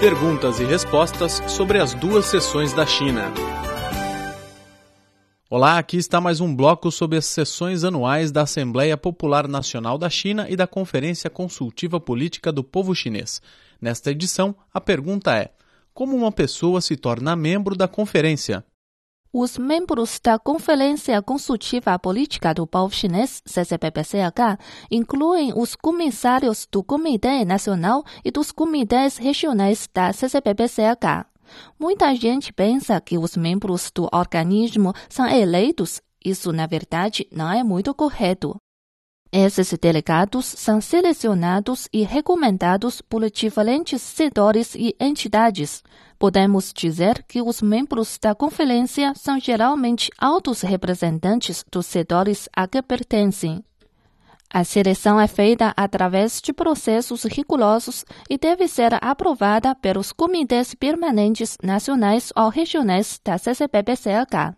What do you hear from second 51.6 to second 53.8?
dos setores a que pertencem.